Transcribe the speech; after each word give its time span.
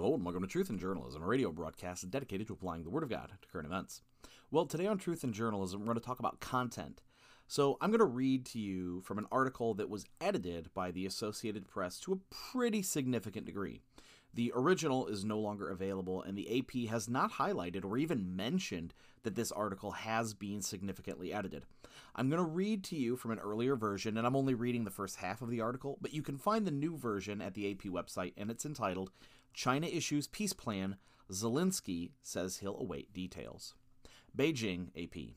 Hello 0.00 0.14
and 0.14 0.24
welcome 0.24 0.40
to 0.40 0.48
Truth 0.48 0.70
in 0.70 0.78
Journalism, 0.78 1.22
a 1.22 1.26
radio 1.26 1.52
broadcast 1.52 2.10
dedicated 2.10 2.46
to 2.46 2.54
applying 2.54 2.84
the 2.84 2.88
Word 2.88 3.02
of 3.02 3.10
God 3.10 3.28
to 3.42 3.48
current 3.48 3.66
events. 3.66 4.00
Well, 4.50 4.64
today 4.64 4.86
on 4.86 4.96
Truth 4.96 5.24
in 5.24 5.34
Journalism, 5.34 5.78
we're 5.78 5.84
going 5.84 5.98
to 5.98 6.02
talk 6.02 6.18
about 6.18 6.40
content. 6.40 7.02
So, 7.46 7.76
I'm 7.82 7.90
going 7.90 7.98
to 7.98 8.06
read 8.06 8.46
to 8.46 8.58
you 8.58 9.02
from 9.02 9.18
an 9.18 9.26
article 9.30 9.74
that 9.74 9.90
was 9.90 10.06
edited 10.18 10.72
by 10.72 10.90
the 10.90 11.04
Associated 11.04 11.68
Press 11.68 12.00
to 12.00 12.14
a 12.14 12.34
pretty 12.34 12.80
significant 12.80 13.44
degree. 13.44 13.82
The 14.32 14.52
original 14.54 15.06
is 15.08 15.24
no 15.24 15.38
longer 15.38 15.68
available, 15.68 16.22
and 16.22 16.38
the 16.38 16.58
AP 16.58 16.88
has 16.88 17.08
not 17.08 17.32
highlighted 17.32 17.84
or 17.84 17.98
even 17.98 18.36
mentioned 18.36 18.94
that 19.22 19.34
this 19.34 19.50
article 19.50 19.90
has 19.90 20.34
been 20.34 20.62
significantly 20.62 21.32
edited. 21.32 21.64
I'm 22.14 22.30
going 22.30 22.42
to 22.42 22.48
read 22.48 22.84
to 22.84 22.96
you 22.96 23.16
from 23.16 23.32
an 23.32 23.40
earlier 23.40 23.74
version, 23.74 24.16
and 24.16 24.26
I'm 24.26 24.36
only 24.36 24.54
reading 24.54 24.84
the 24.84 24.90
first 24.90 25.16
half 25.16 25.42
of 25.42 25.50
the 25.50 25.60
article, 25.60 25.98
but 26.00 26.14
you 26.14 26.22
can 26.22 26.38
find 26.38 26.66
the 26.66 26.70
new 26.70 26.96
version 26.96 27.40
at 27.40 27.54
the 27.54 27.70
AP 27.70 27.82
website, 27.84 28.32
and 28.36 28.50
it's 28.50 28.64
entitled 28.64 29.10
China 29.52 29.86
Issues 29.86 30.28
Peace 30.28 30.52
Plan. 30.52 30.96
Zelensky 31.30 32.10
says 32.22 32.58
he'll 32.58 32.78
await 32.78 33.12
details. 33.12 33.74
Beijing, 34.36 34.88
AP. 34.96 35.34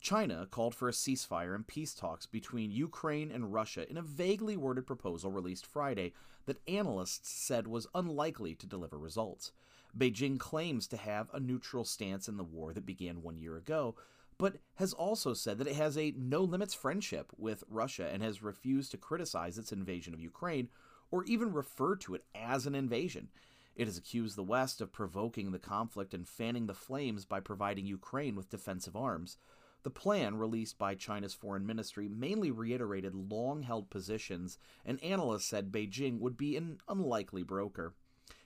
China 0.00 0.46
called 0.50 0.74
for 0.74 0.88
a 0.88 0.92
ceasefire 0.92 1.54
and 1.54 1.66
peace 1.66 1.94
talks 1.94 2.26
between 2.26 2.70
Ukraine 2.70 3.30
and 3.30 3.52
Russia 3.52 3.88
in 3.90 3.96
a 3.96 4.02
vaguely 4.02 4.56
worded 4.56 4.86
proposal 4.86 5.30
released 5.30 5.66
Friday 5.66 6.12
that 6.46 6.60
analysts 6.68 7.30
said 7.30 7.66
was 7.66 7.86
unlikely 7.94 8.54
to 8.54 8.66
deliver 8.66 8.98
results. 8.98 9.52
Beijing 9.96 10.38
claims 10.38 10.86
to 10.88 10.96
have 10.96 11.28
a 11.32 11.40
neutral 11.40 11.84
stance 11.84 12.28
in 12.28 12.36
the 12.36 12.44
war 12.44 12.72
that 12.72 12.86
began 12.86 13.22
one 13.22 13.38
year 13.38 13.56
ago, 13.56 13.96
but 14.38 14.58
has 14.76 14.92
also 14.92 15.34
said 15.34 15.58
that 15.58 15.66
it 15.66 15.76
has 15.76 15.98
a 15.98 16.14
no 16.16 16.42
limits 16.42 16.74
friendship 16.74 17.32
with 17.36 17.64
Russia 17.68 18.08
and 18.12 18.22
has 18.22 18.42
refused 18.42 18.92
to 18.92 18.96
criticize 18.96 19.58
its 19.58 19.72
invasion 19.72 20.14
of 20.14 20.20
Ukraine 20.20 20.68
or 21.10 21.24
even 21.24 21.52
refer 21.52 21.96
to 21.96 22.14
it 22.14 22.24
as 22.34 22.66
an 22.66 22.74
invasion. 22.74 23.28
It 23.74 23.86
has 23.86 23.96
accused 23.96 24.36
the 24.36 24.42
West 24.42 24.80
of 24.80 24.92
provoking 24.92 25.52
the 25.52 25.58
conflict 25.58 26.12
and 26.12 26.28
fanning 26.28 26.66
the 26.66 26.74
flames 26.74 27.24
by 27.24 27.40
providing 27.40 27.86
Ukraine 27.86 28.36
with 28.36 28.50
defensive 28.50 28.96
arms. 28.96 29.38
The 29.84 29.90
plan, 29.90 30.36
released 30.36 30.76
by 30.76 30.96
China's 30.96 31.34
foreign 31.34 31.64
ministry, 31.64 32.08
mainly 32.08 32.50
reiterated 32.50 33.14
long 33.14 33.62
held 33.62 33.90
positions, 33.90 34.58
and 34.84 35.02
analysts 35.02 35.46
said 35.46 35.70
Beijing 35.70 36.18
would 36.18 36.36
be 36.36 36.56
an 36.56 36.80
unlikely 36.88 37.44
broker. 37.44 37.94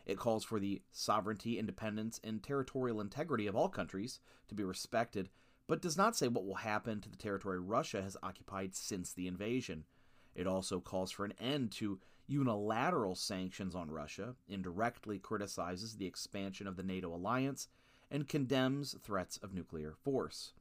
It 0.05 0.19
calls 0.19 0.44
for 0.44 0.61
the 0.61 0.83
sovereignty, 0.91 1.58
independence, 1.58 2.20
and 2.22 2.42
territorial 2.42 3.00
integrity 3.00 3.47
of 3.47 3.56
all 3.56 3.69
countries 3.69 4.20
to 4.48 4.55
be 4.55 4.64
respected, 4.64 5.30
but 5.66 5.80
does 5.80 5.97
not 5.97 6.16
say 6.16 6.28
what 6.28 6.44
will 6.44 6.56
happen 6.56 7.00
to 7.00 7.08
the 7.08 7.16
territory 7.16 7.61
Russia 7.61 8.02
has 8.02 8.17
occupied 8.22 8.74
since 8.74 9.12
the 9.12 9.27
invasion. 9.27 9.84
It 10.34 10.46
also 10.46 10.80
calls 10.80 11.11
for 11.11 11.24
an 11.24 11.34
end 11.41 11.72
to 11.72 12.00
unilateral 12.27 13.14
sanctions 13.14 13.74
on 13.74 13.91
Russia, 13.91 14.34
indirectly 14.48 15.19
criticizes 15.19 15.96
the 15.96 16.06
expansion 16.06 16.67
of 16.67 16.77
the 16.77 16.83
NATO 16.83 17.14
alliance, 17.14 17.69
and 18.11 18.28
condemns 18.28 18.94
threats 19.02 19.39
of 19.39 19.55
nuclear 19.55 19.94
force. 20.02 20.52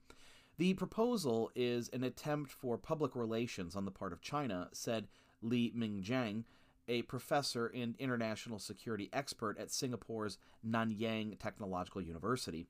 The 0.61 0.75
proposal 0.75 1.49
is 1.55 1.89
an 1.89 2.03
attempt 2.03 2.51
for 2.51 2.77
public 2.77 3.15
relations 3.15 3.75
on 3.75 3.85
the 3.85 3.89
part 3.89 4.13
of 4.13 4.21
China, 4.21 4.69
said 4.73 5.07
Li 5.41 5.73
Mingjiang, 5.75 6.43
a 6.87 7.01
professor 7.01 7.65
and 7.65 7.95
international 7.97 8.59
security 8.59 9.09
expert 9.11 9.57
at 9.57 9.71
Singapore's 9.71 10.37
Nanyang 10.63 11.39
Technological 11.39 11.99
University. 11.99 12.67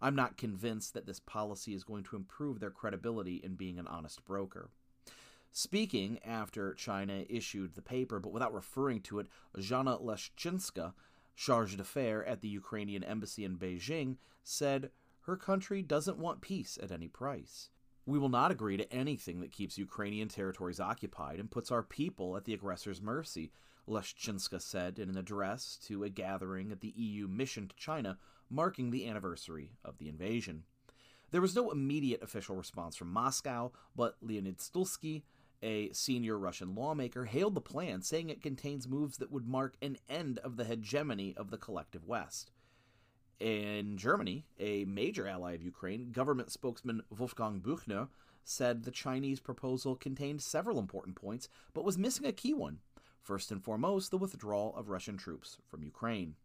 I'm 0.00 0.14
not 0.14 0.36
convinced 0.36 0.94
that 0.94 1.04
this 1.04 1.18
policy 1.18 1.74
is 1.74 1.82
going 1.82 2.04
to 2.04 2.14
improve 2.14 2.60
their 2.60 2.70
credibility 2.70 3.40
in 3.42 3.56
being 3.56 3.76
an 3.80 3.88
honest 3.88 4.24
broker. 4.24 4.70
Speaking 5.50 6.20
after 6.24 6.74
China 6.74 7.24
issued 7.28 7.74
the 7.74 7.82
paper, 7.82 8.20
but 8.20 8.30
without 8.30 8.54
referring 8.54 9.00
to 9.00 9.18
it, 9.18 9.26
Zhanna 9.58 10.00
Leshchynska, 10.00 10.92
charge 11.34 11.76
d'affaires 11.76 12.28
at 12.28 12.40
the 12.40 12.46
Ukrainian 12.46 13.02
embassy 13.02 13.44
in 13.44 13.56
Beijing, 13.56 14.18
said 14.44 14.92
her 15.22 15.36
country 15.36 15.82
doesn't 15.82 16.18
want 16.18 16.40
peace 16.40 16.78
at 16.82 16.90
any 16.90 17.08
price. 17.08 17.70
We 18.04 18.18
will 18.18 18.28
not 18.28 18.50
agree 18.50 18.76
to 18.76 18.92
anything 18.92 19.40
that 19.40 19.52
keeps 19.52 19.78
Ukrainian 19.78 20.28
territories 20.28 20.80
occupied 20.80 21.38
and 21.38 21.50
puts 21.50 21.70
our 21.70 21.82
people 21.82 22.36
at 22.36 22.44
the 22.44 22.54
aggressor's 22.54 23.00
mercy, 23.00 23.52
Leshchynska 23.88 24.60
said 24.60 24.98
in 24.98 25.08
an 25.08 25.16
address 25.16 25.78
to 25.84 26.02
a 26.02 26.08
gathering 26.08 26.72
at 26.72 26.80
the 26.80 26.92
EU 26.96 27.28
mission 27.28 27.68
to 27.68 27.76
China 27.76 28.18
marking 28.50 28.90
the 28.90 29.08
anniversary 29.08 29.70
of 29.84 29.98
the 29.98 30.08
invasion. 30.08 30.64
There 31.30 31.40
was 31.40 31.56
no 31.56 31.70
immediate 31.70 32.22
official 32.22 32.56
response 32.56 32.96
from 32.96 33.12
Moscow, 33.12 33.72
but 33.96 34.16
Leonid 34.20 34.58
Slutsky, 34.58 35.22
a 35.62 35.90
senior 35.92 36.36
Russian 36.36 36.74
lawmaker, 36.74 37.24
hailed 37.24 37.54
the 37.54 37.60
plan, 37.60 38.02
saying 38.02 38.28
it 38.28 38.42
contains 38.42 38.88
moves 38.88 39.16
that 39.18 39.30
would 39.30 39.46
mark 39.46 39.76
an 39.80 39.96
end 40.08 40.38
of 40.40 40.56
the 40.56 40.64
hegemony 40.64 41.34
of 41.36 41.50
the 41.50 41.56
collective 41.56 42.06
West. 42.06 42.50
In 43.42 43.96
Germany, 43.96 44.44
a 44.60 44.84
major 44.84 45.26
ally 45.26 45.54
of 45.54 45.64
Ukraine, 45.64 46.12
government 46.12 46.52
spokesman 46.52 47.02
Wolfgang 47.10 47.58
Buchner 47.58 48.06
said 48.44 48.84
the 48.84 48.92
Chinese 48.92 49.40
proposal 49.40 49.96
contained 49.96 50.40
several 50.40 50.78
important 50.78 51.16
points, 51.16 51.48
but 51.74 51.84
was 51.84 51.98
missing 51.98 52.24
a 52.24 52.30
key 52.30 52.54
one. 52.54 52.78
First 53.20 53.50
and 53.50 53.60
foremost, 53.60 54.12
the 54.12 54.16
withdrawal 54.16 54.76
of 54.76 54.90
Russian 54.90 55.16
troops 55.16 55.58
from 55.68 55.82
Ukraine. 55.82 56.36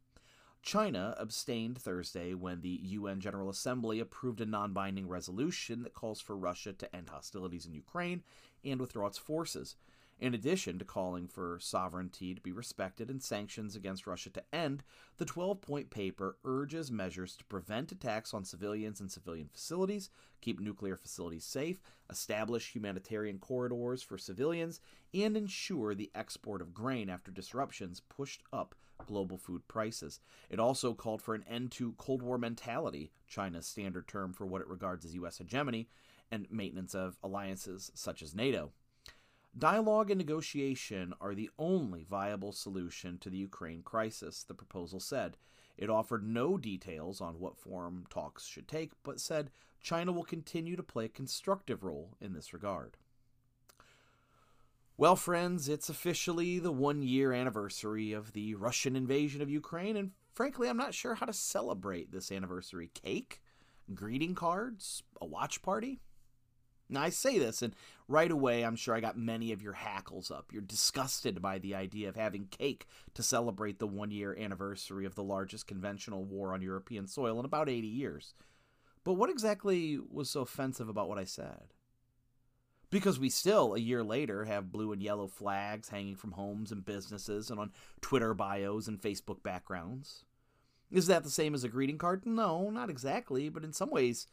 China 0.64 1.14
abstained 1.20 1.78
Thursday 1.78 2.34
when 2.34 2.62
the 2.62 2.80
UN 2.82 3.20
General 3.20 3.52
Assembly 3.52 4.00
approved 4.00 4.42
a 4.42 4.46
non 4.48 4.74
binding 4.74 5.08
resolution 5.08 5.84
that 5.84 5.94
calls 5.94 6.20
for 6.20 6.36
Russia 6.36 6.74
to 6.74 6.96
end 6.96 7.10
hostilities 7.10 7.68
in 7.68 7.76
Ukraine 7.76 8.24
and 8.66 8.80
withdraw 8.80 9.06
its 9.06 9.20
forces 9.20 9.76
in 10.20 10.34
addition 10.34 10.80
to 10.80 10.86
calling 10.86 11.28
for 11.28 11.60
sovereignty 11.60 12.34
to 12.34 12.42
be 12.42 12.52
respected 12.52 13.10
and 13.10 13.22
sanctions 13.22 13.76
against 13.76 14.08
Russia 14.08 14.30
to 14.32 14.44
end, 14.54 14.84
the 15.18 15.26
12 15.26 15.62
point 15.62 15.90
paper 15.90 16.38
urges 16.44 16.92
measures 16.92 17.36
to 17.38 17.46
prevent 17.46 17.92
attacks 17.92 18.34
on 18.34 18.44
civilians 18.44 19.00
and 19.00 19.12
civilian 19.12 19.48
facilities, 19.48 20.10
keep 20.42 20.60
nuclear 20.60 20.96
facilities 20.96 21.46
safe, 21.46 21.82
establish 22.10 22.74
humanitarian 22.74 23.38
corridors 23.38 24.02
for 24.02 24.18
civilians, 24.18 24.80
and 25.14 25.38
ensure 25.38 25.94
the 25.94 26.12
export 26.16 26.62
of 26.62 26.74
grain 26.74 27.10
after 27.10 27.32
disruptions 27.32 28.02
pushed 28.10 28.42
up 28.52 28.76
global 29.06 29.38
food 29.38 29.68
prices. 29.68 30.20
It 30.50 30.60
also 30.60 30.94
called 30.94 31.22
for 31.22 31.36
an 31.36 31.46
end 31.48 31.72
to 31.74 31.94
Cold 31.94 32.22
War 32.24 32.38
mentality, 32.38 33.12
China's 33.28 33.68
standard 33.68 34.08
term 34.08 34.34
for 34.34 34.46
what 34.46 34.62
it 34.62 34.68
regards 34.68 35.06
as 35.06 35.14
U.S. 35.16 35.38
hegemony, 35.38 35.88
and 36.32 36.48
maintenance 36.52 36.94
of 36.96 37.18
alliances 37.24 37.92
such 37.94 38.22
as 38.22 38.36
NATO. 38.36 38.72
Dialogue 39.58 40.12
and 40.12 40.20
negotiation 40.20 41.14
are 41.20 41.34
the 41.34 41.50
only 41.58 42.04
viable 42.04 42.52
solution 42.52 43.18
to 43.20 43.30
the 43.30 43.38
Ukraine 43.38 43.82
crisis, 43.82 44.44
the 44.44 44.54
proposal 44.54 45.00
said. 45.00 45.38
It 45.78 45.90
offered 45.90 46.28
no 46.28 46.58
details 46.58 47.22
on 47.22 47.40
what 47.40 47.58
form 47.58 48.06
talks 48.10 48.46
should 48.46 48.68
take, 48.68 48.92
but 49.04 49.20
said 49.20 49.50
China 49.82 50.12
will 50.12 50.24
continue 50.24 50.76
to 50.76 50.84
play 50.84 51.06
a 51.06 51.10
constructive 51.10 51.84
role 51.84 52.18
in 52.20 52.34
this 52.34 52.54
regard. 52.54 52.98
Well, 54.96 55.16
friends, 55.16 55.70
it's 55.70 55.90
officially 55.90 56.60
the 56.60 56.72
one 56.72 57.02
year 57.02 57.32
anniversary 57.32 58.14
of 58.14 58.34
the 58.34 58.56
Russian 58.56 58.96
invasion 58.96 59.42
of 59.42 59.50
Ukraine, 59.50 59.96
and 59.96 60.12
frankly, 60.34 60.70
I'm 60.70 60.78
not 60.78 60.94
sure 60.94 61.16
how 61.16 61.26
to 61.26 61.34
celebrate 61.34 62.12
this 62.12 62.32
anniversary. 62.32 62.90
Cake? 62.94 63.42
Greeting 63.94 64.36
cards? 64.36 65.04
A 65.22 65.26
watch 65.26 65.62
party? 65.62 66.00
Now, 66.90 67.02
I 67.02 67.10
say 67.10 67.38
this, 67.38 67.62
and 67.62 67.76
right 68.08 68.32
away, 68.32 68.64
I'm 68.64 68.76
sure 68.76 68.96
I 68.96 69.02
got 69.02 69.18
many 69.18 69.52
of 69.52 69.62
your 69.62 69.74
hackles 69.74 70.32
up. 70.32 70.52
You're 70.52 70.62
disgusted 70.62 71.42
by 71.42 71.60
the 71.60 71.76
idea 71.76 72.08
of 72.08 72.16
having 72.16 72.46
cake 72.46 72.88
to 73.14 73.24
celebrate 73.24 73.80
the 73.80 73.88
one 73.88 74.12
year 74.12 74.38
anniversary 74.40 75.06
of 75.06 75.16
the 75.16 75.24
largest 75.24 75.68
conventional 75.68 76.24
war 76.24 76.54
on 76.54 76.62
European 76.62 77.08
soil 77.08 77.40
in 77.40 77.46
about 77.46 77.70
80 77.70 77.88
years. 77.88 78.34
But 79.04 79.14
what 79.14 79.30
exactly 79.30 80.00
was 80.00 80.30
so 80.30 80.42
offensive 80.42 80.90
about 80.90 81.10
what 81.10 81.18
I 81.18 81.26
said? 81.26 81.74
Because 82.90 83.20
we 83.20 83.30
still, 83.30 83.74
a 83.74 83.80
year 83.80 84.04
later, 84.04 84.46
have 84.46 84.72
blue 84.72 84.94
and 84.94 85.04
yellow 85.04 85.28
flags 85.28 85.90
hanging 85.90 86.16
from 86.16 86.32
homes 86.32 86.72
and 86.72 86.86
businesses 86.86 87.50
and 87.50 87.60
on 87.60 87.72
Twitter 88.00 88.34
bios 88.34 88.88
and 88.88 89.02
Facebook 89.02 89.44
backgrounds. 89.44 90.24
Is 90.90 91.08
that 91.08 91.24
the 91.24 91.30
same 91.30 91.54
as 91.54 91.66
a 91.66 91.70
greeting 91.70 91.98
card? 91.98 92.26
No, 92.26 92.70
not 92.70 92.90
exactly, 92.90 93.50
but 93.50 93.66
in 93.66 93.74
some 93.74 93.90
ways, 93.90 94.28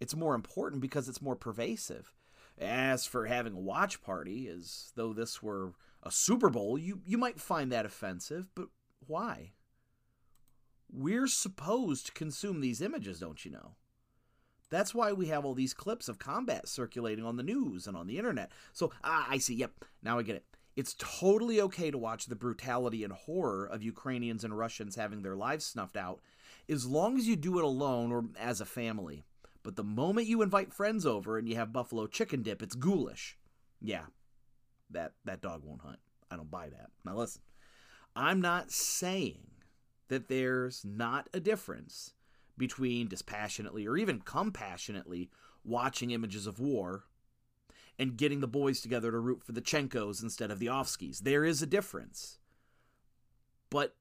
it's 0.00 0.16
more 0.16 0.34
important 0.34 0.82
because 0.82 1.08
it's 1.08 1.22
more 1.22 1.36
pervasive. 1.36 2.12
As 2.58 3.04
for 3.04 3.26
having 3.26 3.54
a 3.54 3.60
watch 3.60 4.02
party, 4.02 4.48
as 4.48 4.92
though 4.94 5.12
this 5.12 5.42
were 5.42 5.72
a 6.02 6.10
Super 6.10 6.50
Bowl, 6.50 6.78
you, 6.78 7.00
you 7.04 7.18
might 7.18 7.40
find 7.40 7.72
that 7.72 7.86
offensive, 7.86 8.48
but 8.54 8.68
why? 9.06 9.52
We're 10.92 11.26
supposed 11.26 12.06
to 12.06 12.12
consume 12.12 12.60
these 12.60 12.80
images, 12.80 13.18
don't 13.18 13.44
you 13.44 13.50
know? 13.50 13.72
That's 14.70 14.94
why 14.94 15.12
we 15.12 15.26
have 15.26 15.44
all 15.44 15.54
these 15.54 15.74
clips 15.74 16.08
of 16.08 16.18
combat 16.18 16.68
circulating 16.68 17.24
on 17.24 17.36
the 17.36 17.42
news 17.42 17.86
and 17.86 17.96
on 17.96 18.06
the 18.06 18.18
internet. 18.18 18.50
So, 18.72 18.92
ah, 19.02 19.26
I 19.28 19.38
see. 19.38 19.54
Yep, 19.54 19.84
now 20.02 20.18
I 20.18 20.22
get 20.22 20.36
it. 20.36 20.44
It's 20.76 20.96
totally 20.98 21.60
okay 21.60 21.90
to 21.90 21.98
watch 21.98 22.26
the 22.26 22.34
brutality 22.34 23.04
and 23.04 23.12
horror 23.12 23.66
of 23.66 23.82
Ukrainians 23.82 24.42
and 24.42 24.58
Russians 24.58 24.96
having 24.96 25.22
their 25.22 25.36
lives 25.36 25.64
snuffed 25.64 25.96
out, 25.96 26.20
as 26.68 26.86
long 26.86 27.16
as 27.16 27.28
you 27.28 27.36
do 27.36 27.58
it 27.58 27.64
alone 27.64 28.10
or 28.10 28.24
as 28.38 28.60
a 28.60 28.64
family. 28.64 29.24
But 29.64 29.76
the 29.76 29.82
moment 29.82 30.28
you 30.28 30.42
invite 30.42 30.72
friends 30.72 31.04
over 31.04 31.38
and 31.38 31.48
you 31.48 31.56
have 31.56 31.72
buffalo 31.72 32.06
chicken 32.06 32.42
dip, 32.42 32.62
it's 32.62 32.76
ghoulish. 32.76 33.36
Yeah, 33.80 34.04
that 34.90 35.14
that 35.24 35.40
dog 35.40 35.62
won't 35.64 35.80
hunt. 35.80 35.98
I 36.30 36.36
don't 36.36 36.50
buy 36.50 36.68
that. 36.68 36.90
Now 37.04 37.16
listen, 37.16 37.42
I'm 38.14 38.40
not 38.40 38.70
saying 38.70 39.46
that 40.08 40.28
there's 40.28 40.84
not 40.84 41.28
a 41.32 41.40
difference 41.40 42.12
between 42.56 43.08
dispassionately 43.08 43.86
or 43.86 43.96
even 43.96 44.20
compassionately 44.20 45.30
watching 45.64 46.10
images 46.10 46.46
of 46.46 46.60
war 46.60 47.04
and 47.98 48.16
getting 48.16 48.40
the 48.40 48.46
boys 48.46 48.80
together 48.80 49.10
to 49.10 49.18
root 49.18 49.42
for 49.42 49.52
the 49.52 49.62
Chenkos 49.62 50.22
instead 50.22 50.50
of 50.50 50.58
the 50.58 50.66
Ofskis. 50.66 51.20
There 51.20 51.44
is 51.44 51.62
a 51.62 51.66
difference. 51.66 52.38
But 53.70 53.96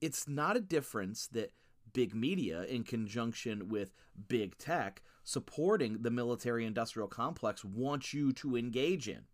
it's 0.00 0.28
not 0.28 0.56
a 0.56 0.60
difference 0.60 1.26
that 1.28 1.52
big 1.92 2.14
media, 2.14 2.62
in 2.64 2.84
conjunction 2.84 3.68
with 3.68 3.94
big 4.28 4.56
tech, 4.58 5.02
supporting 5.24 6.02
the 6.02 6.10
military 6.10 6.64
industrial 6.64 7.08
complex, 7.08 7.64
want 7.64 8.12
you 8.12 8.32
to 8.32 8.56
engage 8.56 9.08
in. 9.08 9.24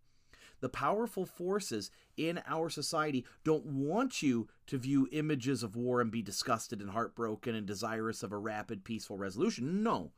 The 0.61 0.69
powerful 0.69 1.25
forces 1.25 1.91
in 2.17 2.41
our 2.47 2.69
society 2.69 3.25
don't 3.43 3.65
want 3.65 4.21
you 4.21 4.47
to 4.67 4.77
view 4.77 5.07
images 5.11 5.63
of 5.63 5.75
war 5.75 6.01
and 6.01 6.09
be 6.09 6.21
disgusted 6.21 6.81
and 6.81 6.91
heartbroken 6.91 7.55
and 7.55 7.67
desirous 7.67 8.23
of 8.23 8.31
a 8.31 8.37
rapid, 8.37 8.83
peaceful 8.83 9.17
resolution. 9.17 9.83
No 9.83 10.11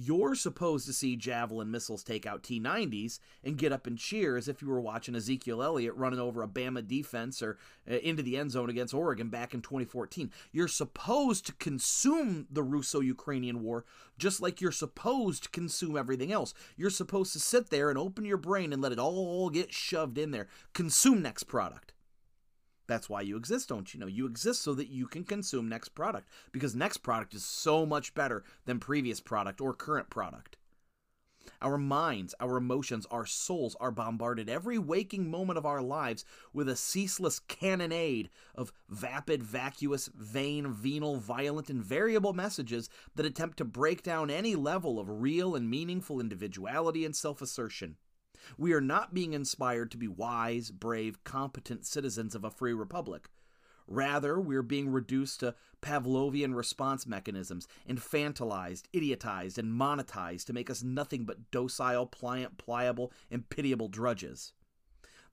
you're 0.00 0.34
supposed 0.34 0.86
to 0.86 0.92
see 0.92 1.16
javelin 1.16 1.70
missiles 1.70 2.04
take 2.04 2.24
out 2.24 2.42
T 2.42 2.60
90s 2.60 3.18
and 3.42 3.58
get 3.58 3.72
up 3.72 3.86
and 3.86 3.98
cheer 3.98 4.36
as 4.36 4.46
if 4.46 4.62
you 4.62 4.68
were 4.68 4.80
watching 4.80 5.16
Ezekiel 5.16 5.62
Elliott 5.62 5.96
running 5.96 6.20
over 6.20 6.42
a 6.42 6.48
Bama 6.48 6.86
defense 6.86 7.42
or 7.42 7.58
uh, 7.90 7.94
into 7.96 8.22
the 8.22 8.36
end 8.36 8.52
zone 8.52 8.70
against 8.70 8.94
Oregon 8.94 9.28
back 9.28 9.54
in 9.54 9.60
2014. 9.60 10.30
You're 10.52 10.68
supposed 10.68 11.46
to 11.46 11.52
consume 11.54 12.46
the 12.50 12.62
Russo 12.62 13.00
Ukrainian 13.00 13.62
war 13.62 13.84
just 14.18 14.40
like 14.40 14.60
you're 14.60 14.72
supposed 14.72 15.44
to 15.44 15.48
consume 15.50 15.96
everything 15.96 16.32
else. 16.32 16.54
You're 16.76 16.90
supposed 16.90 17.32
to 17.32 17.40
sit 17.40 17.70
there 17.70 17.88
and 17.90 17.98
open 17.98 18.24
your 18.24 18.36
brain 18.36 18.72
and 18.72 18.82
let 18.82 18.92
it 18.92 18.98
all 18.98 19.50
get 19.50 19.72
shoved 19.72 20.18
in 20.18 20.30
there. 20.30 20.48
Consume 20.74 21.22
next 21.22 21.44
product. 21.44 21.92
That's 22.88 23.08
why 23.08 23.20
you 23.20 23.36
exist, 23.36 23.68
don't 23.68 23.92
you 23.92 24.00
know? 24.00 24.06
You 24.06 24.26
exist 24.26 24.62
so 24.62 24.74
that 24.74 24.88
you 24.88 25.06
can 25.06 25.22
consume 25.22 25.68
next 25.68 25.90
product 25.90 26.28
because 26.50 26.74
next 26.74 26.98
product 26.98 27.34
is 27.34 27.44
so 27.44 27.84
much 27.84 28.14
better 28.14 28.42
than 28.64 28.80
previous 28.80 29.20
product 29.20 29.60
or 29.60 29.74
current 29.74 30.08
product. 30.08 30.56
Our 31.60 31.78
minds, 31.78 32.34
our 32.40 32.56
emotions, 32.56 33.06
our 33.10 33.26
souls 33.26 33.76
are 33.80 33.90
bombarded 33.90 34.48
every 34.48 34.78
waking 34.78 35.30
moment 35.30 35.58
of 35.58 35.66
our 35.66 35.82
lives 35.82 36.24
with 36.52 36.68
a 36.68 36.76
ceaseless 36.76 37.40
cannonade 37.40 38.30
of 38.54 38.72
vapid, 38.88 39.42
vacuous, 39.42 40.08
vain, 40.14 40.72
venal, 40.72 41.16
violent, 41.16 41.68
and 41.68 41.82
variable 41.82 42.32
messages 42.32 42.88
that 43.16 43.26
attempt 43.26 43.58
to 43.58 43.64
break 43.64 44.02
down 44.02 44.30
any 44.30 44.54
level 44.54 44.98
of 44.98 45.20
real 45.20 45.54
and 45.54 45.70
meaningful 45.70 46.20
individuality 46.20 47.04
and 47.04 47.16
self 47.16 47.42
assertion. 47.42 47.96
We 48.56 48.72
are 48.72 48.80
not 48.80 49.14
being 49.14 49.32
inspired 49.32 49.90
to 49.90 49.96
be 49.96 50.08
wise, 50.08 50.70
brave, 50.70 51.22
competent 51.24 51.86
citizens 51.86 52.34
of 52.34 52.44
a 52.44 52.50
free 52.50 52.72
republic. 52.72 53.28
Rather, 53.86 54.38
we're 54.38 54.62
being 54.62 54.90
reduced 54.90 55.40
to 55.40 55.54
Pavlovian 55.80 56.54
response 56.54 57.06
mechanisms, 57.06 57.66
infantilized, 57.88 58.82
idiotized, 58.92 59.56
and 59.56 59.72
monetized 59.72 60.44
to 60.46 60.52
make 60.52 60.68
us 60.68 60.82
nothing 60.82 61.24
but 61.24 61.50
docile, 61.50 62.06
pliant, 62.06 62.58
pliable, 62.58 63.12
and 63.30 63.48
pitiable 63.48 63.88
drudges. 63.88 64.52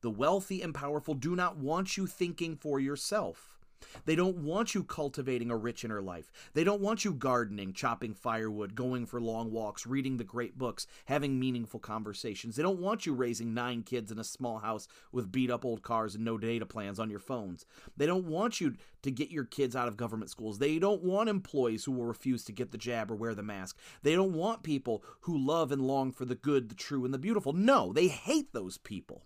The 0.02 0.10
wealthy 0.10 0.62
and 0.62 0.74
powerful 0.74 1.16
do 1.16 1.36
not 1.36 1.57
want 1.57 1.98
you 1.98 2.07
thinking 2.07 2.56
for 2.56 2.80
yourself. 2.80 3.60
They 4.05 4.15
don't 4.15 4.37
want 4.37 4.73
you 4.73 4.83
cultivating 4.83 5.51
a 5.51 5.57
rich 5.57 5.83
inner 5.83 6.01
life. 6.01 6.31
They 6.53 6.63
don't 6.63 6.81
want 6.81 7.05
you 7.05 7.13
gardening, 7.13 7.73
chopping 7.73 8.13
firewood, 8.13 8.75
going 8.75 9.05
for 9.05 9.21
long 9.21 9.51
walks, 9.51 9.85
reading 9.85 10.17
the 10.17 10.23
great 10.23 10.57
books, 10.57 10.87
having 11.05 11.39
meaningful 11.39 11.79
conversations. 11.79 12.55
They 12.55 12.63
don't 12.63 12.79
want 12.79 13.05
you 13.05 13.13
raising 13.13 13.53
nine 13.53 13.83
kids 13.83 14.11
in 14.11 14.19
a 14.19 14.23
small 14.23 14.59
house 14.59 14.87
with 15.11 15.31
beat 15.31 15.51
up 15.51 15.65
old 15.65 15.81
cars 15.81 16.15
and 16.15 16.25
no 16.25 16.37
data 16.37 16.65
plans 16.65 16.99
on 16.99 17.09
your 17.09 17.19
phones. 17.19 17.65
They 17.97 18.05
don't 18.05 18.25
want 18.25 18.61
you 18.61 18.75
to 19.01 19.11
get 19.11 19.29
your 19.29 19.45
kids 19.45 19.75
out 19.75 19.87
of 19.87 19.97
government 19.97 20.31
schools. 20.31 20.59
They 20.59 20.79
don't 20.79 21.03
want 21.03 21.29
employees 21.29 21.85
who 21.85 21.91
will 21.91 22.05
refuse 22.05 22.43
to 22.45 22.51
get 22.51 22.71
the 22.71 22.77
jab 22.77 23.11
or 23.11 23.15
wear 23.15 23.35
the 23.35 23.43
mask. 23.43 23.77
They 24.01 24.15
don't 24.15 24.33
want 24.33 24.63
people 24.63 25.03
who 25.21 25.37
love 25.37 25.71
and 25.71 25.81
long 25.81 26.11
for 26.11 26.25
the 26.25 26.35
good, 26.35 26.69
the 26.69 26.75
true, 26.75 27.05
and 27.05 27.13
the 27.13 27.19
beautiful. 27.19 27.53
No, 27.53 27.93
they 27.93 28.07
hate 28.07 28.53
those 28.53 28.77
people. 28.77 29.23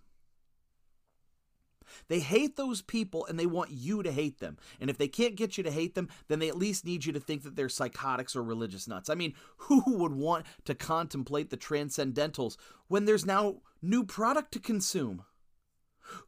They 2.07 2.19
hate 2.19 2.55
those 2.55 2.81
people 2.81 3.25
and 3.25 3.39
they 3.39 3.45
want 3.45 3.71
you 3.71 4.03
to 4.03 4.11
hate 4.11 4.39
them. 4.39 4.57
And 4.79 4.89
if 4.89 4.97
they 4.97 5.07
can't 5.07 5.35
get 5.35 5.57
you 5.57 5.63
to 5.63 5.71
hate 5.71 5.95
them, 5.95 6.09
then 6.27 6.39
they 6.39 6.49
at 6.49 6.57
least 6.57 6.85
need 6.85 7.05
you 7.05 7.13
to 7.13 7.19
think 7.19 7.43
that 7.43 7.55
they're 7.55 7.69
psychotics 7.69 8.35
or 8.35 8.43
religious 8.43 8.87
nuts. 8.87 9.09
I 9.09 9.15
mean, 9.15 9.33
who 9.57 9.83
would 9.97 10.13
want 10.13 10.45
to 10.65 10.75
contemplate 10.75 11.49
the 11.49 11.57
transcendentals 11.57 12.57
when 12.87 13.05
there's 13.05 13.25
now 13.25 13.61
new 13.81 14.03
product 14.03 14.51
to 14.53 14.59
consume? 14.59 15.23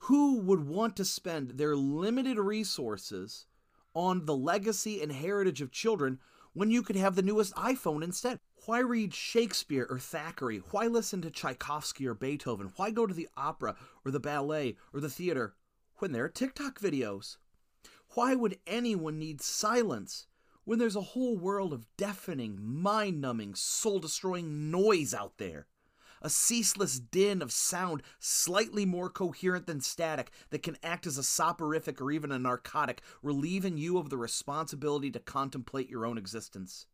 Who 0.01 0.39
would 0.41 0.67
want 0.67 0.95
to 0.97 1.05
spend 1.05 1.51
their 1.51 1.75
limited 1.75 2.37
resources 2.37 3.47
on 3.93 4.25
the 4.25 4.35
legacy 4.35 5.01
and 5.01 5.11
heritage 5.11 5.61
of 5.61 5.71
children 5.71 6.19
when 6.53 6.71
you 6.71 6.81
could 6.83 6.95
have 6.95 7.15
the 7.15 7.21
newest 7.21 7.56
iPhone 7.56 8.03
instead? 8.03 8.39
Why 8.65 8.80
read 8.80 9.13
Shakespeare 9.13 9.88
or 9.89 9.98
Thackeray? 9.98 10.57
Why 10.71 10.88
listen 10.88 11.21
to 11.24 11.31
Tchaikovsky 11.31 12.07
or 12.07 12.13
Beethoven? 12.13 12.71
Why 12.75 12.92
go 12.92 13.07
to 13.07 13.13
the 13.13 13.30
opera 13.36 13.75
or 14.06 14.12
the 14.12 14.19
ballet 14.19 14.77
or 14.94 15.00
the 15.00 15.09
theater 15.09 15.56
when 15.98 16.12
there 16.12 16.25
are 16.25 16.30
TikTok 16.30 16.80
videos? 16.80 17.38
Why 18.13 18.36
would 18.36 18.59
anyone 18.68 19.18
need 19.18 19.42
silence 19.42 20.27
when 20.63 20.77
there's 20.77 20.95
a 20.95 21.01
whole 21.01 21.38
world 21.38 21.74
of 21.74 21.88
deafening, 21.98 22.59
mind 22.62 23.21
numbing, 23.21 23.56
soul 23.56 24.00
destroying 24.00 24.69
noise 24.69 25.13
out 25.13 25.38
there? 25.38 25.68
A 26.21 26.29
ceaseless 26.29 27.00
din 27.00 27.41
of 27.41 27.51
sound 27.51 28.03
slightly 28.19 28.85
more 28.85 29.09
coherent 29.09 29.65
than 29.65 29.81
static 29.81 30.31
that 30.51 30.62
can 30.62 30.77
act 30.83 31.07
as 31.07 31.18
a 31.18 31.23
soporific 31.23 32.00
or 32.00 32.12
even 32.12 32.31
a 32.31 32.38
narcotic, 32.38 33.01
relieving 33.23 33.77
you 33.77 33.97
of 33.97 34.09
the 34.09 34.18
responsibility 34.18 35.09
to 35.12 35.19
contemplate 35.19 35.89
your 35.89 36.06
own 36.06 36.18
existence. 36.18 36.85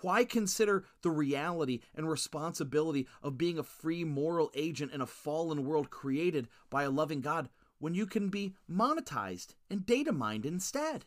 Why 0.00 0.24
consider 0.24 0.84
the 1.02 1.10
reality 1.10 1.80
and 1.94 2.08
responsibility 2.08 3.08
of 3.22 3.38
being 3.38 3.58
a 3.58 3.64
free 3.64 4.04
moral 4.04 4.50
agent 4.54 4.92
in 4.92 5.00
a 5.00 5.06
fallen 5.06 5.64
world 5.64 5.90
created 5.90 6.48
by 6.70 6.82
a 6.82 6.90
loving 6.90 7.20
God 7.20 7.48
when 7.78 7.94
you 7.94 8.06
can 8.06 8.28
be 8.28 8.54
monetized 8.70 9.54
and 9.70 9.86
data 9.86 10.12
mined 10.12 10.46
instead? 10.46 11.06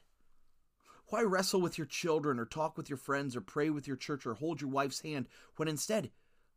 Why 1.09 1.21
wrestle 1.21 1.61
with 1.61 1.77
your 1.77 1.87
children 1.87 2.39
or 2.39 2.45
talk 2.45 2.77
with 2.77 2.89
your 2.89 2.97
friends 2.97 3.35
or 3.35 3.41
pray 3.41 3.69
with 3.69 3.87
your 3.87 3.95
church 3.95 4.25
or 4.25 4.33
hold 4.33 4.59
your 4.59 4.69
wife's 4.69 5.01
hand 5.01 5.29
when 5.55 5.67
instead 5.67 6.11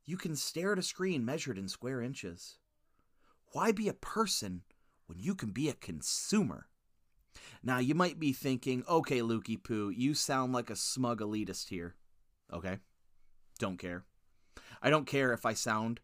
you 0.05 0.17
can 0.17 0.37
stare 0.37 0.73
at 0.73 0.79
a 0.79 0.83
screen 0.83 1.25
measured 1.25 1.59
in 1.59 1.69
square 1.69 2.01
inches? 2.01 2.59
Why 3.53 3.73
be 3.73 3.89
a 3.89 3.95
person 3.95 4.63
when 5.07 5.19
you 5.19 5.35
can 5.35 5.51
be 5.51 5.69
a 5.69 5.75
consumer? 5.75 6.67
Now, 7.63 7.79
you 7.79 7.95
might 7.95 8.19
be 8.19 8.33
thinking, 8.33 8.85
okay, 8.89 9.21
Lukey 9.21 9.63
Poo, 9.63 9.91
you 9.91 10.15
sound 10.15 10.53
like 10.53 10.71
a 10.71 10.77
smug 10.77 11.21
elitist 11.21 11.69
here. 11.69 11.95
Okay. 12.53 12.79
Don't 13.59 13.79
care. 13.79 14.05
I 14.83 14.91
don't 14.91 15.07
care 15.07 15.33
if 15.33 15.45
I 15.45 15.53
sound 15.53 16.01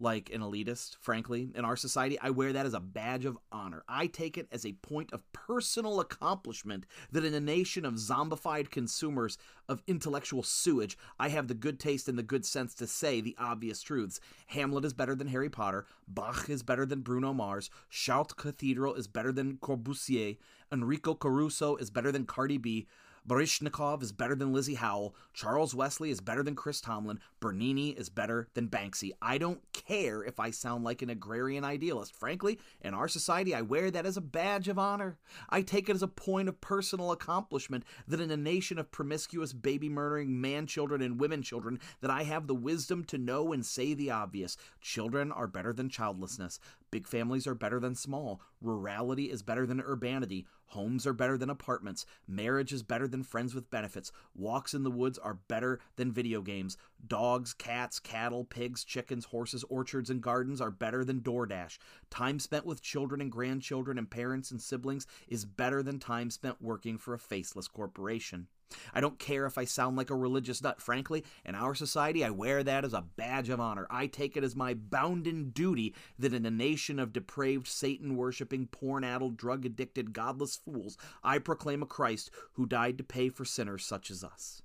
like 0.00 0.30
an 0.32 0.40
elitist, 0.40 0.96
frankly. 1.00 1.50
In 1.54 1.64
our 1.64 1.76
society, 1.76 2.18
I 2.20 2.30
wear 2.30 2.52
that 2.52 2.66
as 2.66 2.74
a 2.74 2.80
badge 2.80 3.24
of 3.24 3.38
honor. 3.50 3.84
I 3.88 4.06
take 4.08 4.36
it 4.36 4.48
as 4.50 4.66
a 4.66 4.72
point 4.72 5.12
of 5.12 5.30
personal 5.32 6.00
accomplishment 6.00 6.86
that 7.12 7.24
in 7.24 7.34
a 7.34 7.40
nation 7.40 7.84
of 7.84 7.94
zombified 7.94 8.70
consumers 8.70 9.38
of 9.68 9.82
intellectual 9.86 10.42
sewage, 10.42 10.98
I 11.18 11.28
have 11.28 11.48
the 11.48 11.54
good 11.54 11.78
taste 11.78 12.08
and 12.08 12.18
the 12.18 12.22
good 12.22 12.44
sense 12.44 12.74
to 12.76 12.86
say 12.86 13.20
the 13.20 13.36
obvious 13.38 13.80
truths. 13.80 14.20
Hamlet 14.46 14.84
is 14.84 14.92
better 14.92 15.14
than 15.14 15.28
Harry 15.28 15.50
Potter, 15.50 15.86
Bach 16.08 16.50
is 16.50 16.62
better 16.62 16.84
than 16.84 17.00
Bruno 17.00 17.32
Mars, 17.32 17.70
Chartres 17.88 18.34
Cathedral 18.36 18.94
is 18.94 19.06
better 19.06 19.32
than 19.32 19.58
Corbusier, 19.58 20.36
Enrico 20.72 21.14
Caruso 21.14 21.76
is 21.76 21.90
better 21.90 22.10
than 22.10 22.26
Cardi 22.26 22.58
B. 22.58 22.86
Baryshnikov 23.26 24.02
is 24.02 24.10
better 24.10 24.34
than 24.34 24.52
Lizzie 24.52 24.74
Howell. 24.74 25.14
Charles 25.32 25.74
Wesley 25.74 26.10
is 26.10 26.20
better 26.20 26.42
than 26.42 26.56
Chris 26.56 26.80
Tomlin. 26.80 27.20
Bernini 27.40 27.90
is 27.90 28.08
better 28.08 28.48
than 28.54 28.68
Banksy. 28.68 29.12
I 29.22 29.38
don't 29.38 29.60
care 29.72 30.24
if 30.24 30.40
I 30.40 30.50
sound 30.50 30.82
like 30.82 31.02
an 31.02 31.10
agrarian 31.10 31.64
idealist. 31.64 32.14
Frankly, 32.14 32.58
in 32.80 32.94
our 32.94 33.06
society, 33.06 33.54
I 33.54 33.62
wear 33.62 33.90
that 33.92 34.06
as 34.06 34.16
a 34.16 34.20
badge 34.20 34.66
of 34.66 34.78
honor. 34.78 35.18
I 35.48 35.62
take 35.62 35.88
it 35.88 35.94
as 35.94 36.02
a 36.02 36.08
point 36.08 36.48
of 36.48 36.60
personal 36.60 37.12
accomplishment 37.12 37.84
that 38.08 38.20
in 38.20 38.30
a 38.30 38.36
nation 38.36 38.78
of 38.78 38.90
promiscuous, 38.90 39.52
baby 39.52 39.88
murdering 39.88 40.40
man 40.40 40.66
children 40.66 41.00
and 41.00 41.20
women 41.20 41.42
children, 41.42 41.78
that 42.00 42.10
I 42.10 42.24
have 42.24 42.48
the 42.48 42.54
wisdom 42.54 43.04
to 43.04 43.18
know 43.18 43.52
and 43.52 43.64
say 43.64 43.94
the 43.94 44.10
obvious. 44.10 44.56
Children 44.80 45.30
are 45.30 45.46
better 45.46 45.72
than 45.72 45.88
childlessness. 45.88 46.58
Big 46.92 47.08
families 47.08 47.46
are 47.46 47.54
better 47.54 47.80
than 47.80 47.94
small. 47.94 48.42
Rurality 48.62 49.30
is 49.30 49.42
better 49.42 49.66
than 49.66 49.80
urbanity. 49.80 50.46
Homes 50.66 51.06
are 51.06 51.14
better 51.14 51.38
than 51.38 51.48
apartments. 51.48 52.04
Marriage 52.28 52.70
is 52.70 52.82
better 52.82 53.08
than 53.08 53.22
friends 53.22 53.54
with 53.54 53.70
benefits. 53.70 54.12
Walks 54.34 54.74
in 54.74 54.82
the 54.82 54.90
woods 54.90 55.16
are 55.16 55.38
better 55.48 55.80
than 55.96 56.12
video 56.12 56.42
games. 56.42 56.76
Dogs, 57.06 57.54
cats, 57.54 57.98
cattle, 57.98 58.44
pigs, 58.44 58.84
chickens, 58.84 59.24
horses, 59.24 59.64
orchards, 59.70 60.10
and 60.10 60.20
gardens 60.20 60.60
are 60.60 60.70
better 60.70 61.02
than 61.02 61.22
DoorDash. 61.22 61.78
Time 62.10 62.38
spent 62.38 62.66
with 62.66 62.82
children 62.82 63.22
and 63.22 63.32
grandchildren 63.32 63.96
and 63.96 64.10
parents 64.10 64.50
and 64.50 64.60
siblings 64.60 65.06
is 65.28 65.46
better 65.46 65.82
than 65.82 65.98
time 65.98 66.28
spent 66.28 66.60
working 66.60 66.98
for 66.98 67.14
a 67.14 67.18
faceless 67.18 67.68
corporation. 67.68 68.48
I 68.92 69.00
don't 69.00 69.18
care 69.18 69.46
if 69.46 69.58
I 69.58 69.64
sound 69.64 69.96
like 69.96 70.10
a 70.10 70.14
religious 70.14 70.62
nut. 70.62 70.80
Frankly, 70.80 71.24
in 71.44 71.54
our 71.54 71.74
society, 71.74 72.24
I 72.24 72.30
wear 72.30 72.62
that 72.62 72.84
as 72.84 72.92
a 72.92 73.04
badge 73.16 73.48
of 73.48 73.60
honor. 73.60 73.86
I 73.90 74.06
take 74.06 74.36
it 74.36 74.44
as 74.44 74.56
my 74.56 74.74
bounden 74.74 75.50
duty 75.50 75.94
that 76.18 76.34
in 76.34 76.46
a 76.46 76.50
nation 76.50 76.98
of 76.98 77.12
depraved, 77.12 77.66
Satan 77.66 78.16
worshipping, 78.16 78.66
porn 78.66 79.04
addled, 79.04 79.36
drug 79.36 79.64
addicted, 79.64 80.12
godless 80.12 80.56
fools, 80.56 80.96
I 81.22 81.38
proclaim 81.38 81.82
a 81.82 81.86
Christ 81.86 82.30
who 82.52 82.66
died 82.66 82.98
to 82.98 83.04
pay 83.04 83.28
for 83.28 83.44
sinners 83.44 83.84
such 83.84 84.10
as 84.10 84.24
us. 84.24 84.62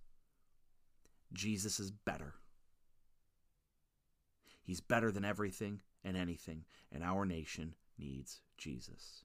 Jesus 1.33 1.79
is 1.79 1.91
better. 1.91 2.35
He's 4.63 4.81
better 4.81 5.11
than 5.11 5.25
everything 5.25 5.81
and 6.03 6.17
anything, 6.17 6.65
and 6.91 7.03
our 7.03 7.25
nation 7.25 7.75
needs 7.97 8.41
Jesus. 8.57 9.23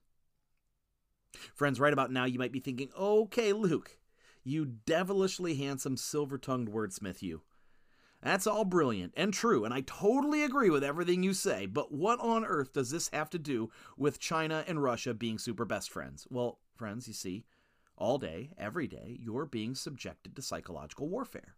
Friends, 1.53 1.79
right 1.79 1.93
about 1.93 2.11
now, 2.11 2.25
you 2.25 2.39
might 2.39 2.51
be 2.51 2.59
thinking, 2.59 2.89
okay, 2.97 3.53
Luke, 3.53 3.97
you 4.43 4.65
devilishly 4.65 5.55
handsome, 5.55 5.97
silver 5.97 6.37
tongued 6.37 6.69
wordsmith, 6.69 7.21
you. 7.21 7.41
That's 8.21 8.47
all 8.47 8.63
brilliant 8.63 9.13
and 9.17 9.33
true, 9.33 9.65
and 9.65 9.73
I 9.73 9.81
totally 9.81 10.43
agree 10.43 10.69
with 10.69 10.83
everything 10.83 11.23
you 11.23 11.33
say, 11.33 11.65
but 11.65 11.91
what 11.91 12.21
on 12.21 12.45
earth 12.45 12.71
does 12.71 12.89
this 12.89 13.09
have 13.11 13.29
to 13.31 13.39
do 13.39 13.69
with 13.97 14.19
China 14.19 14.63
and 14.65 14.81
Russia 14.81 15.13
being 15.13 15.37
super 15.37 15.65
best 15.65 15.89
friends? 15.91 16.25
Well, 16.29 16.59
friends, 16.75 17.05
you 17.07 17.13
see, 17.13 17.43
all 17.97 18.17
day, 18.17 18.51
every 18.57 18.87
day, 18.87 19.17
you're 19.19 19.45
being 19.45 19.75
subjected 19.75 20.35
to 20.35 20.41
psychological 20.41 21.09
warfare. 21.09 21.55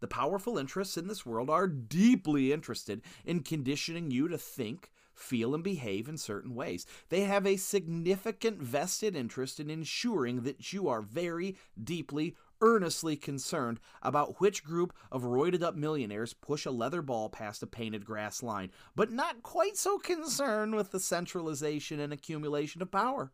The 0.00 0.08
powerful 0.08 0.58
interests 0.58 0.96
in 0.96 1.06
this 1.06 1.24
world 1.24 1.48
are 1.48 1.68
deeply 1.68 2.52
interested 2.52 3.02
in 3.24 3.44
conditioning 3.44 4.10
you 4.10 4.28
to 4.28 4.38
think, 4.38 4.90
feel, 5.14 5.54
and 5.54 5.64
behave 5.64 6.08
in 6.08 6.18
certain 6.18 6.54
ways. 6.54 6.86
They 7.08 7.22
have 7.22 7.46
a 7.46 7.56
significant 7.56 8.60
vested 8.60 9.16
interest 9.16 9.60
in 9.60 9.70
ensuring 9.70 10.42
that 10.42 10.72
you 10.72 10.88
are 10.88 11.02
very 11.02 11.56
deeply, 11.82 12.36
earnestly 12.60 13.16
concerned 13.16 13.80
about 14.02 14.40
which 14.40 14.64
group 14.64 14.94
of 15.12 15.22
roided 15.22 15.62
up 15.62 15.76
millionaires 15.76 16.34
push 16.34 16.66
a 16.66 16.70
leather 16.70 17.02
ball 17.02 17.28
past 17.28 17.62
a 17.62 17.66
painted 17.66 18.04
grass 18.04 18.42
line, 18.42 18.70
but 18.94 19.10
not 19.10 19.42
quite 19.42 19.76
so 19.76 19.98
concerned 19.98 20.74
with 20.74 20.90
the 20.90 21.00
centralization 21.00 22.00
and 22.00 22.12
accumulation 22.12 22.82
of 22.82 22.90
power. 22.90 23.32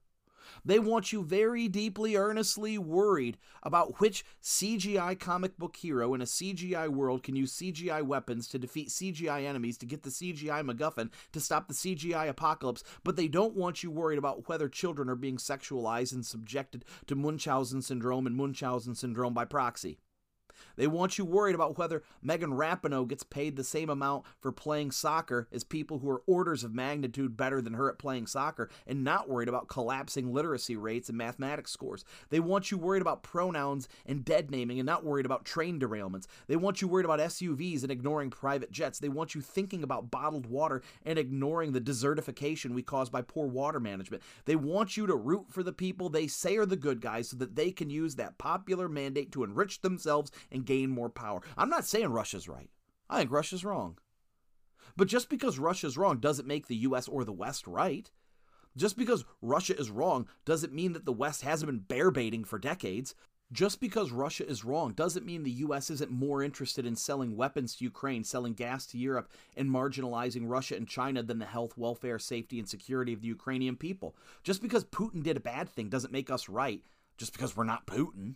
They 0.65 0.79
want 0.79 1.13
you 1.13 1.23
very 1.23 1.69
deeply, 1.69 2.17
earnestly 2.17 2.79
worried 2.79 3.39
about 3.63 4.01
which 4.01 4.25
CGI 4.43 5.19
comic 5.19 5.59
book 5.59 5.77
hero 5.77 6.15
in 6.15 6.21
a 6.21 6.27
CGI 6.27 6.89
world 6.89 7.23
can 7.23 7.37
use 7.37 7.57
CGI 7.57 8.03
weapons 8.03 8.49
to 8.49 8.59
defeat 8.59 8.89
CGI 8.89 9.45
enemies 9.45 9.79
to 9.79 9.87
get 9.87 10.03
the 10.03 10.11
CGI 10.11 10.65
MacGuffin 10.65 11.11
to 11.33 11.41
stop 11.41 11.69
the 11.69 11.75
CGI 11.75 12.29
apocalypse, 12.29 12.85
but 13.05 13.17
they 13.17 13.29
don't 13.29 13.57
want 13.57 13.83
you 13.83 13.91
worried 13.91 14.19
about 14.19 14.49
whether 14.49 14.69
children 14.69 15.09
are 15.09 15.17
being 15.17 15.37
sexualized 15.37 16.13
and 16.13 16.25
subjected 16.25 16.85
to 17.07 17.15
Munchausen 17.15 17.83
syndrome 17.83 18.27
and 18.27 18.37
Munchausen 18.37 18.95
syndrome 18.95 19.35
by 19.35 19.45
proxy. 19.45 19.99
They 20.77 20.87
want 20.87 21.19
you 21.19 21.25
worried 21.25 21.55
about 21.55 21.79
whether 21.79 22.03
Megan 22.23 22.53
Rapinoe 22.53 23.09
gets 23.09 23.23
paid 23.23 23.57
the 23.57 23.65
same 23.65 23.91
amount 23.91 24.25
for 24.41 24.53
playing 24.53 24.91
soccer 24.91 25.49
as 25.53 25.65
people 25.65 25.99
who 25.99 26.11
are 26.11 26.23
orders 26.27 26.65
of 26.65 26.75
magnitude 26.75 27.37
better 27.37 27.61
than 27.61 27.75
her 27.75 27.91
at 27.91 27.99
playing 27.99 28.27
soccer 28.27 28.71
and 28.87 29.05
not 29.05 29.29
worried 29.29 29.49
about 29.49 29.69
collapsing 29.69 30.33
literacy 30.33 30.77
rates 30.77 31.09
and 31.09 31.19
mathematics 31.19 31.71
scores. 31.71 32.05
They 32.31 32.41
want 32.41 32.71
you 32.71 32.79
worried 32.79 33.03
about 33.03 33.23
pronouns 33.23 33.89
and 34.07 34.25
dead 34.25 34.51
naming 34.51 34.79
and 34.79 34.87
not 34.87 35.05
worried 35.05 35.27
about 35.27 35.45
train 35.45 35.79
derailments. 35.79 36.27
They 36.47 36.57
want 36.57 36.81
you 36.81 36.89
worried 36.89 37.05
about 37.05 37.21
SUVs 37.21 37.83
and 37.83 37.91
ignoring 37.91 38.31
private 38.31 38.71
jets. 38.73 38.99
They 38.99 39.09
want 39.09 39.35
you 39.35 39.41
thinking 39.41 39.83
about 39.83 40.11
bottled 40.11 40.47
water 40.47 40.83
and 41.05 41.19
ignoring 41.19 41.73
the 41.73 41.81
desertification 41.81 42.73
we 42.73 42.83
cause 42.83 43.11
by 43.11 43.23
poor 43.23 43.47
water 43.47 43.81
management. 43.81 44.23
They 44.45 44.57
want 44.57 44.97
you 44.97 45.07
to 45.07 45.15
root 45.17 45.47
for 45.51 45.63
the 45.63 45.73
people 45.73 46.09
they 46.09 46.27
say 46.27 46.57
are 46.57 46.67
the 46.67 46.77
good 46.77 47.01
guys 47.01 47.29
so 47.29 47.37
that 47.37 47.57
they 47.57 47.71
can 47.71 47.91
use 47.91 48.17
that 48.17 48.39
popular 48.39 48.89
mandate 48.89 49.33
to 49.33 49.45
enrich 49.45 49.81
themselves 49.81 50.31
and 50.51 50.67
gain 50.67 50.91
more 50.91 51.09
power. 51.09 51.41
I'm 51.57 51.71
not 51.71 51.87
saying 51.87 52.09
Russia's 52.09 52.49
right. 52.49 52.71
I 53.09 53.19
think 53.19 53.31
Russia's 53.31 53.65
wrong. 53.65 53.99
But 54.97 55.09
just 55.09 55.29
because 55.29 55.59
Russia's 55.59 55.97
wrong 55.97 56.19
doesn't 56.19 56.49
make 56.49 56.67
the 56.67 56.77
US 56.77 57.09
or 57.09 57.25
the 57.25 57.33
West 57.33 57.67
right. 57.67 58.11
Just 58.77 58.97
because 58.97 59.25
Russia 59.43 59.79
is 59.79 59.91
wrong 59.91 60.29
doesn't 60.45 60.73
mean 60.73 60.93
that 60.93 61.05
the 61.05 61.13
West 61.13 61.43
hasn't 61.43 61.71
been 61.71 61.81
bear 61.81 62.11
baiting 62.11 62.45
for 62.45 62.59
decades. 62.59 63.15
Just 63.53 63.81
because 63.81 64.13
Russia 64.13 64.49
is 64.49 64.65
wrong 64.65 64.93
doesn't 64.93 65.27
mean 65.27 65.43
the 65.43 65.51
US 65.51 65.91
isn't 65.91 66.11
more 66.11 66.41
interested 66.41 66.87
in 66.87 66.95
selling 66.95 67.37
weapons 67.37 67.75
to 67.77 67.85
Ukraine, 67.85 68.23
selling 68.23 68.53
gas 68.53 68.87
to 68.87 68.99
Europe, 68.99 69.29
and 69.57 69.69
marginalizing 69.69 70.43
Russia 70.45 70.77
and 70.77 70.87
China 70.87 71.21
than 71.23 71.41
the 71.41 71.47
health, 71.47 71.77
welfare, 71.77 72.21
safety, 72.21 72.61
and 72.61 72.69
security 72.69 73.13
of 73.13 73.23
the 73.23 73.27
Ukrainian 73.27 73.77
people. 73.77 74.15
Just 74.45 74.63
because 74.63 74.85
Putin 74.85 75.25
did 75.25 75.37
a 75.37 75.41
bad 75.41 75.69
thing 75.69 75.89
doesn't 75.89 76.13
make 76.13 76.31
us 76.31 76.49
right, 76.49 76.85
just 77.19 77.33
because 77.33 77.57
we're 77.57 77.65
not 77.65 77.87
Putin. 77.87 78.35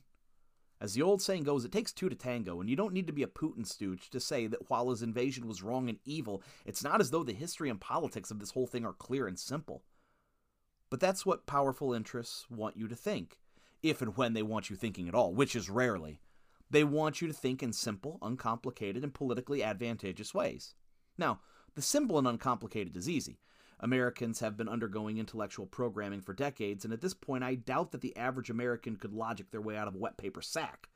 As 0.85 0.93
the 0.93 1.01
old 1.01 1.23
saying 1.23 1.45
goes, 1.45 1.65
it 1.65 1.73
takes 1.73 1.95
two 1.95 2.11
to 2.11 2.15
tango, 2.15 2.61
and 2.61 2.69
you 2.69 2.77
don't 2.77 2.93
need 2.93 3.07
to 3.07 3.13
be 3.15 3.23
a 3.23 3.27
Putin 3.27 3.67
stooge 3.67 4.11
to 4.11 4.21
say 4.21 4.47
that 4.47 4.69
while 4.69 4.91
his 4.91 5.01
invasion 5.01 5.49
was 5.49 5.63
wrong 5.63 5.89
and 5.89 5.99
evil, 6.05 6.43
it's 6.67 6.85
not 6.85 7.01
as 7.01 7.11
though 7.11 7.23
the 7.23 7.33
history 7.33 7.71
and 7.71 7.81
politics 7.81 8.31
of 8.31 8.39
this 8.39 8.51
whole 8.51 8.67
thing 8.67 8.85
are 8.85 8.93
clear 8.93 9.27
and 9.27 9.39
simple. 9.39 9.83
But 10.91 11.01
that's 11.01 11.25
what 11.25 11.47
powerful 11.47 11.95
interests 11.95 12.51
want 12.51 12.77
you 12.77 12.87
to 12.87 12.95
think, 12.95 13.39
if 13.83 14.03
and 14.03 14.15
when 14.19 14.35
they 14.35 14.43
want 14.43 14.69
you 14.69 14.77
thinking 14.77 15.09
at 15.09 15.15
all, 15.15 15.33
which 15.33 15.57
is 15.57 15.71
rarely. 15.71 16.21
They 16.69 16.85
want 16.85 17.23
you 17.23 17.29
to 17.29 17.33
think 17.33 17.63
in 17.63 17.73
simple, 17.73 18.19
uncomplicated, 18.21 19.03
and 19.03 19.15
politically 19.15 19.63
advantageous 19.63 20.35
ways. 20.35 20.75
Now, 21.17 21.41
the 21.77 21.81
simple 21.81 22.19
and 22.19 22.29
uncomplicated 22.29 22.95
is 22.95 23.09
easy. 23.09 23.39
Americans 23.81 24.41
have 24.41 24.57
been 24.57 24.69
undergoing 24.69 25.19
intellectual 25.19 25.67
programming 25.67 26.21
for 26.21 26.33
decades, 26.33 26.85
and 26.85 26.95
at 26.95 27.01
this 27.01 27.15
point, 27.15 27.45
I 27.45 27.55
doubt 27.55 27.93
that 27.93 28.01
the 28.01 28.17
average 28.17 28.51
American 28.51 28.97
could 28.97 29.13
logic 29.13 29.51
their 29.51 29.61
way 29.61 29.77
out 29.77 29.89
of 29.89 29.95
a 29.95 29.99
wet 29.99 30.17
paper 30.17 30.43
sack. 30.43 30.89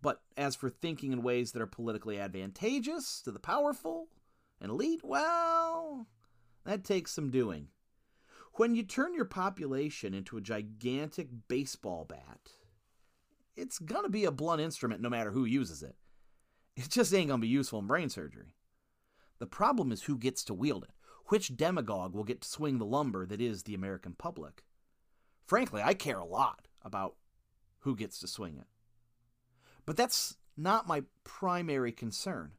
But 0.00 0.22
as 0.36 0.56
for 0.56 0.68
thinking 0.68 1.12
in 1.12 1.22
ways 1.22 1.52
that 1.52 1.62
are 1.62 1.66
politically 1.66 2.18
advantageous 2.18 3.22
to 3.22 3.30
the 3.30 3.38
powerful 3.38 4.08
and 4.60 4.70
elite, 4.70 5.02
well, 5.04 6.08
that 6.64 6.84
takes 6.84 7.12
some 7.12 7.30
doing. 7.30 7.68
When 8.54 8.74
you 8.74 8.82
turn 8.82 9.14
your 9.14 9.24
population 9.24 10.12
into 10.12 10.36
a 10.36 10.42
gigantic 10.42 11.28
baseball 11.48 12.04
bat, 12.04 12.50
it's 13.56 13.78
gonna 13.78 14.08
be 14.08 14.24
a 14.24 14.30
blunt 14.30 14.60
instrument 14.60 15.00
no 15.00 15.08
matter 15.08 15.30
who 15.30 15.44
uses 15.44 15.82
it. 15.82 15.96
It 16.76 16.88
just 16.88 17.14
ain't 17.14 17.28
gonna 17.28 17.40
be 17.40 17.48
useful 17.48 17.78
in 17.78 17.86
brain 17.86 18.08
surgery. 18.08 18.54
The 19.38 19.46
problem 19.46 19.92
is 19.92 20.04
who 20.04 20.18
gets 20.18 20.44
to 20.44 20.54
wield 20.54 20.84
it 20.84 20.90
which 21.32 21.56
demagogue 21.56 22.12
will 22.12 22.24
get 22.24 22.42
to 22.42 22.48
swing 22.48 22.76
the 22.76 22.84
lumber 22.84 23.24
that 23.24 23.40
is 23.40 23.62
the 23.62 23.74
American 23.74 24.12
public? 24.12 24.64
Frankly, 25.46 25.80
I 25.82 25.94
care 25.94 26.18
a 26.18 26.26
lot 26.26 26.68
about 26.82 27.14
who 27.78 27.96
gets 27.96 28.18
to 28.18 28.28
swing 28.28 28.58
it. 28.58 28.66
But 29.86 29.96
that's 29.96 30.36
not 30.58 30.86
my 30.86 31.04
primary 31.24 31.90
concern. 31.90 32.52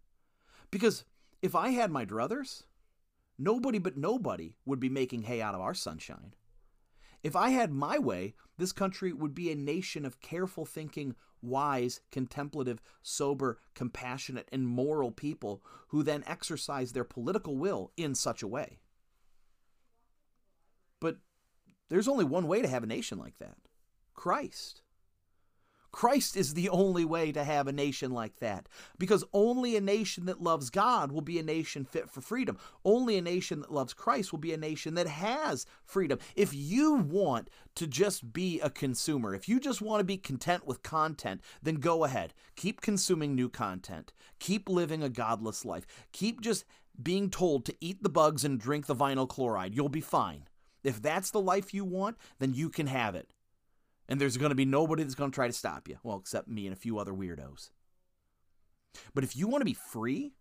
Because 0.71 1.05
if 1.39 1.53
I 1.53 1.69
had 1.69 1.91
my 1.91 2.03
druthers, 2.03 2.63
nobody 3.37 3.77
but 3.77 3.95
nobody 3.95 4.55
would 4.65 4.79
be 4.79 4.89
making 4.89 5.21
hay 5.21 5.39
out 5.39 5.53
of 5.53 5.61
our 5.61 5.75
sunshine. 5.75 6.33
If 7.21 7.35
I 7.35 7.51
had 7.51 7.71
my 7.71 7.99
way, 7.99 8.33
this 8.57 8.71
country 8.71 9.13
would 9.13 9.35
be 9.35 9.51
a 9.51 9.55
nation 9.55 10.03
of 10.03 10.19
careful 10.19 10.65
thinking, 10.65 11.13
wise, 11.43 11.99
contemplative, 12.11 12.81
sober, 13.01 13.59
compassionate, 13.75 14.47
and 14.51 14.65
moral 14.65 15.11
people 15.11 15.61
who 15.89 16.01
then 16.03 16.23
exercise 16.25 16.93
their 16.93 17.03
political 17.03 17.57
will 17.57 17.91
in 17.97 18.15
such 18.15 18.41
a 18.41 18.47
way. 18.47 18.79
But 20.99 21.17
there's 21.89 22.07
only 22.07 22.25
one 22.25 22.47
way 22.47 22.61
to 22.61 22.67
have 22.67 22.83
a 22.83 22.87
nation 22.87 23.19
like 23.19 23.37
that 23.39 23.57
Christ. 24.13 24.82
Christ 25.93 26.35
is 26.35 26.55
the 26.55 26.69
only 26.69 27.05
way 27.05 27.31
to 27.31 27.43
have 27.43 27.67
a 27.67 27.71
nation 27.71 28.11
like 28.11 28.39
that. 28.39 28.67
Because 28.97 29.23
only 29.31 29.77
a 29.77 29.81
nation 29.81 30.25
that 30.25 30.41
loves 30.41 30.71
God 30.71 31.11
will 31.11 31.21
be 31.21 31.37
a 31.37 31.43
nation 31.43 31.85
fit 31.85 32.09
for 32.09 32.19
freedom. 32.19 32.57
Only 32.83 33.15
a 33.15 33.21
nation 33.21 33.61
that 33.61 33.71
loves 33.71 33.93
Christ 33.93 34.31
will 34.31 34.39
be 34.39 34.53
a 34.53 34.57
nation 34.57 34.95
that 34.95 35.07
has 35.07 35.67
freedom. 35.85 36.17
If 36.35 36.51
you 36.51 36.95
want 36.95 37.49
to 37.75 37.85
just 37.85 38.33
be 38.33 38.59
a 38.59 38.71
consumer, 38.71 39.35
if 39.35 39.47
you 39.47 39.59
just 39.59 39.81
want 39.81 39.99
to 39.99 40.03
be 40.03 40.17
content 40.17 40.65
with 40.65 40.81
content, 40.81 41.41
then 41.61 41.75
go 41.75 42.03
ahead. 42.03 42.33
Keep 42.55 42.81
consuming 42.81 43.35
new 43.35 43.47
content. 43.47 44.11
Keep 44.39 44.67
living 44.67 45.03
a 45.03 45.09
godless 45.09 45.63
life. 45.63 45.85
Keep 46.11 46.41
just 46.41 46.65
being 47.01 47.29
told 47.29 47.65
to 47.65 47.75
eat 47.79 48.01
the 48.01 48.09
bugs 48.09 48.43
and 48.43 48.59
drink 48.59 48.87
the 48.87 48.95
vinyl 48.95 49.29
chloride. 49.29 49.75
You'll 49.75 49.89
be 49.89 50.01
fine. 50.01 50.47
If 50.83 51.01
that's 51.01 51.29
the 51.29 51.39
life 51.39 51.71
you 51.71 51.85
want, 51.85 52.17
then 52.39 52.55
you 52.55 52.69
can 52.69 52.87
have 52.87 53.13
it. 53.13 53.29
And 54.09 54.19
there's 54.19 54.37
going 54.37 54.49
to 54.49 54.55
be 54.55 54.65
nobody 54.65 55.03
that's 55.03 55.15
going 55.15 55.31
to 55.31 55.35
try 55.35 55.47
to 55.47 55.53
stop 55.53 55.87
you. 55.87 55.97
Well, 56.03 56.17
except 56.17 56.47
me 56.47 56.67
and 56.67 56.73
a 56.73 56.79
few 56.79 56.99
other 56.99 57.13
weirdos. 57.13 57.69
But 59.13 59.23
if 59.23 59.35
you 59.35 59.47
want 59.47 59.61
to 59.61 59.65
be 59.65 59.73
free, 59.73 60.33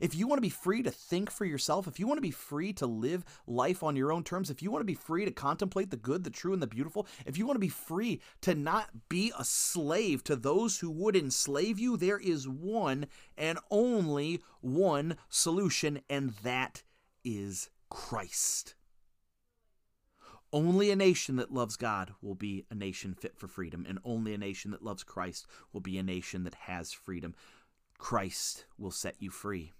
if 0.00 0.14
you 0.14 0.26
want 0.26 0.38
to 0.38 0.42
be 0.42 0.48
free 0.48 0.82
to 0.82 0.90
think 0.90 1.30
for 1.30 1.44
yourself, 1.44 1.86
if 1.86 2.00
you 2.00 2.06
want 2.06 2.18
to 2.18 2.22
be 2.22 2.30
free 2.30 2.72
to 2.74 2.86
live 2.86 3.24
life 3.46 3.82
on 3.82 3.96
your 3.96 4.12
own 4.12 4.24
terms, 4.24 4.50
if 4.50 4.62
you 4.62 4.70
want 4.70 4.80
to 4.80 4.86
be 4.86 4.94
free 4.94 5.24
to 5.24 5.30
contemplate 5.30 5.90
the 5.90 5.96
good, 5.96 6.24
the 6.24 6.30
true, 6.30 6.52
and 6.52 6.62
the 6.62 6.66
beautiful, 6.66 7.06
if 7.24 7.36
you 7.36 7.46
want 7.46 7.56
to 7.56 7.60
be 7.60 7.68
free 7.68 8.20
to 8.42 8.54
not 8.54 9.08
be 9.08 9.32
a 9.38 9.44
slave 9.44 10.24
to 10.24 10.36
those 10.36 10.78
who 10.78 10.90
would 10.90 11.16
enslave 11.16 11.78
you, 11.78 11.96
there 11.96 12.18
is 12.18 12.48
one 12.48 13.06
and 13.36 13.58
only 13.70 14.42
one 14.60 15.16
solution, 15.28 16.00
and 16.08 16.30
that 16.42 16.82
is 17.24 17.70
Christ. 17.90 18.74
Only 20.56 20.90
a 20.90 20.96
nation 20.96 21.36
that 21.36 21.52
loves 21.52 21.76
God 21.76 22.14
will 22.22 22.34
be 22.34 22.64
a 22.70 22.74
nation 22.74 23.12
fit 23.12 23.36
for 23.36 23.46
freedom, 23.46 23.84
and 23.86 23.98
only 24.06 24.32
a 24.32 24.38
nation 24.38 24.70
that 24.70 24.82
loves 24.82 25.04
Christ 25.04 25.46
will 25.70 25.82
be 25.82 25.98
a 25.98 26.02
nation 26.02 26.44
that 26.44 26.54
has 26.54 26.94
freedom. 26.94 27.34
Christ 27.98 28.64
will 28.78 28.90
set 28.90 29.16
you 29.18 29.28
free. 29.28 29.74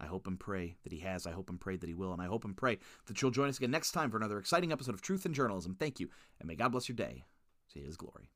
I 0.00 0.06
hope 0.06 0.26
and 0.26 0.40
pray 0.40 0.74
that 0.82 0.92
he 0.92 0.98
has. 0.98 1.28
I 1.28 1.30
hope 1.30 1.48
and 1.48 1.60
pray 1.60 1.76
that 1.76 1.86
he 1.86 1.94
will. 1.94 2.12
And 2.12 2.20
I 2.20 2.26
hope 2.26 2.44
and 2.44 2.56
pray 2.56 2.80
that 3.06 3.22
you'll 3.22 3.30
join 3.30 3.48
us 3.48 3.58
again 3.58 3.70
next 3.70 3.92
time 3.92 4.10
for 4.10 4.16
another 4.16 4.38
exciting 4.38 4.72
episode 4.72 4.96
of 4.96 5.00
Truth 5.00 5.24
in 5.24 5.32
Journalism. 5.32 5.76
Thank 5.78 6.00
you, 6.00 6.10
and 6.40 6.48
may 6.48 6.56
God 6.56 6.72
bless 6.72 6.88
your 6.88 6.96
day 6.96 7.22
to 7.72 7.78
his 7.78 7.96
glory. 7.96 8.34